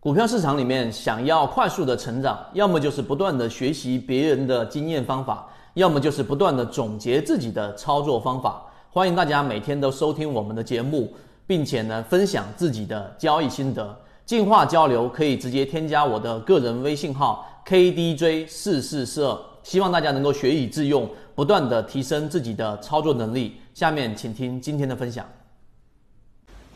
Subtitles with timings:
[0.00, 8.62] 股票市场里面，想要快速的成长，要么就是不断的学习别人的经验方法，要么就是不断的总结自己的操作方法。
[8.90, 11.14] 欢迎大家每天都收听我们的节目，
[11.46, 13.96] 并且呢分享自己的交易心得，
[14.26, 19.38] 进化交流可以直接添加我的个人微信号 KDJ 四四四二。
[19.62, 23.56] 希望大家能够学以致用，不断的提升自己的操作能力。
[23.74, 25.26] 下面请听今天的分享。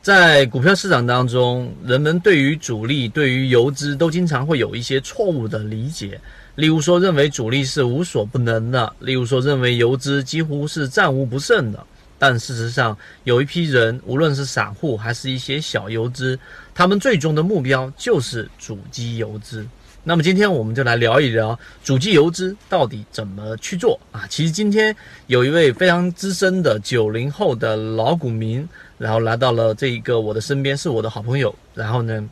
[0.00, 6.20] 在股票市场当中，人们对于主力、对于游资都经常会有一些错误的理解。
[6.54, 11.84] 例如说，认为主力是无所不能的；例如说，认为游资几乎是战无不胜的。
[12.18, 16.38] 但事实上，有一批人，无论是散户还是一些小游资，
[16.72, 19.66] 他们最终的目标就是主机游资。
[20.08, 24.24] 那么今天我们就来聊一聊主机游资到底怎么去做啊？
[24.28, 24.94] 其实今天
[25.26, 31.52] 有一位非常资深的九零后的老股民，然后来到了这一个我的身边，是我的好朋友。
[31.74, 32.24] 然后呢，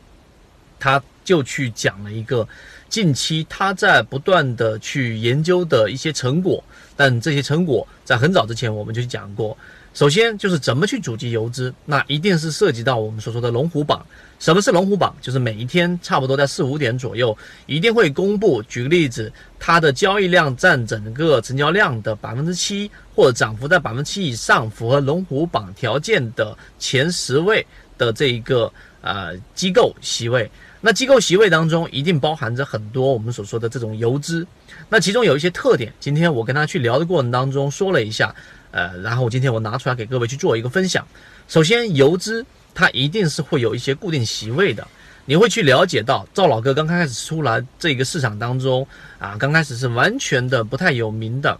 [0.79, 2.47] 他就去讲了一个
[2.87, 6.63] 近期他在不断的去研究的一些成果。
[6.95, 9.57] 但这些成果在很早之前我们就讲过。
[9.95, 14.05] 首先就是怎么去阻击游资，那一定是涉及到我们所说的龙虎榜。
[14.39, 15.15] 什么是龙虎榜？
[15.21, 18.61] 就是每一天差不多在四五点左右，一定会公布。
[18.63, 27.65] 举个例子，它的交易量占整个成交量的百分之七，或者涨幅在百分之七以上，符合龙虎榜条件的前十位
[27.97, 28.69] 的这一个
[29.05, 30.49] 呃机构席位。
[30.81, 34.45] 那机构席位当中一定包含着很多我们所说的这种游资。
[34.89, 38.35] 那其中有一些特点，今天我跟他去聊的过程当中说了一下。
[38.71, 41.07] 呃，然后今天我拿出来给各位去做一个分享。
[41.47, 44.85] 首先，游资它一定是会有一些固定席位的，
[45.23, 48.85] 你会去了解到，赵老哥刚开始出来这个市场当中
[49.17, 51.57] 啊，刚开始是完全的不太有名的，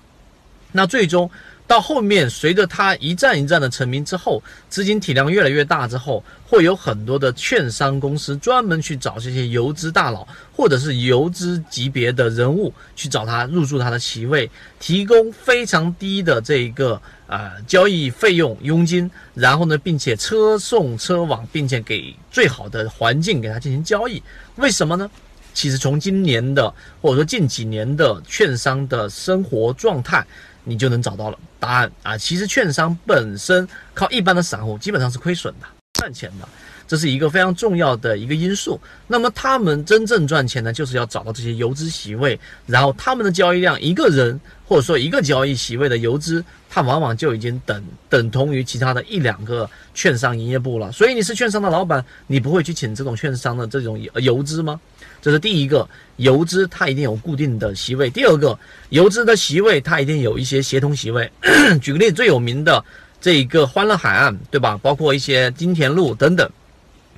[0.74, 1.32] 那最终。
[1.68, 14.50] 到后面，随着他一站一站的成名之后，资金体量越来越大之后，会有很多的券商公司专门去找这些游资大佬，或者是游资级别的人物去找他入驻他的席位，
[14.80, 24.22] 提供非常低的这一个呃交易费用佣金，然后呢，并且车送车往，并且给最好的环境给他进行交易。
[24.58, 25.10] 为什么呢？
[25.56, 26.72] 其实从今年的
[27.02, 30.24] 或者说近几年的券商的生活状态。
[30.66, 32.18] 你就能找到了答案啊！
[32.18, 36.48] 其实券商本身靠一般的散户基本上是亏损的，赚钱的，
[36.88, 38.80] 这是一个非常重要的一个因素。
[39.08, 50.92] 那么他们真正赚钱呢，就是要找到这些游资席位，然后他们的交易量，一个人或者说一个交易席位的游资，它往往就已经等等同于其他的一两个券商营业部了。
[50.92, 54.80] 所以你是券商的老板，你不会去请这种券商的这种游资吗？
[55.22, 58.12] 这是第一个，游资它一定有固定的席位。
[58.12, 58.58] 第二个，
[58.90, 61.32] 游资的席位它一定有一些协同席位。
[61.82, 62.84] 举个例，最有名的
[63.20, 64.78] 这一个欢乐海岸，对吧？
[64.84, 66.48] 包括一些金田路等等，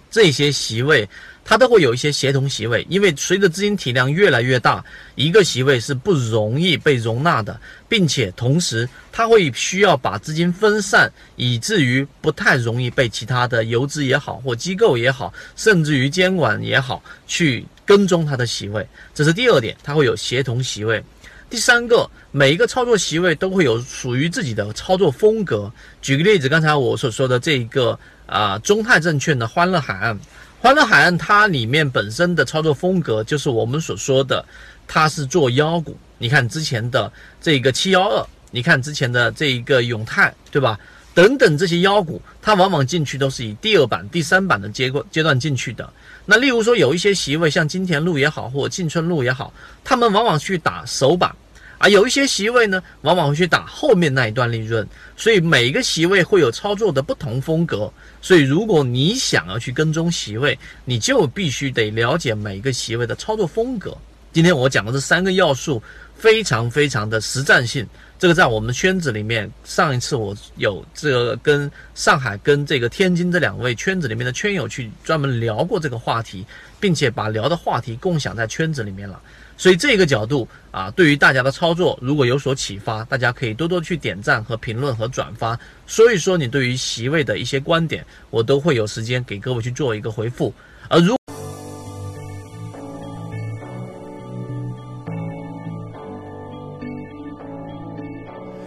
[0.09, 1.07] 这些席位。
[1.49, 4.83] 它都会有一些协同席位，因为随着资金体量越来越大，
[5.15, 7.57] 一个席位是不容易被容纳的，
[7.87, 18.85] 并且同时它会需要把资金分散，以至于不太容易被其他的游资也好或机构也好，甚至于监管也好去跟踪它的席位。
[19.15, 21.01] 这是第二点，它会有协同席位。
[21.49, 25.71] 第三个，每一个操作席位都会有属于自己的操作风格。
[26.01, 30.19] 举个例子，刚才我所说的这一个啊，中泰证券的欢乐海岸。
[30.59, 34.43] 欢乐海岸它里面本身的操作风格就是我们所说的，
[34.87, 35.97] 它是做妖股。
[36.17, 37.09] 你看之前的
[37.39, 40.77] 这个七幺二，你看之前的这一个永泰，对吧？
[41.17, 45.91] 等等这些妖股，它往往进去都是以第二板、第三板的阶段阶段进去的。
[46.27, 49.51] 那例如说有一些席位，像金田路也好，或进春路也好，
[49.83, 51.35] 他们往往去打首板。
[51.79, 57.91] 啊，有一些席位呢，往往会去打后面那一段利润，所以每一个席位会有操作的不同风格。
[58.21, 63.97] 所以，如果你想要去跟踪席位，你就必须得了解每一个席位的操作风格。
[64.37, 65.81] 今天我讲的这三个要素，
[66.15, 67.83] 非常非常的实战性。
[68.19, 76.45] 这个在我们圈子里面，上一次我有这个跟上海跟这个天津这两位圈子里面的圈友去专门聊过这个话题，
[76.79, 79.19] 并且把聊的话题共享在圈子里面了。
[79.57, 85.59] 所以这个角度啊，对于大家的操作如果有所启发，大家可以多多去点赞和评论和转发。
[85.87, 90.53] 所以说，你对于席位的一些观点，我都会有时间给各位去做一个回复。
[90.89, 91.16] 而如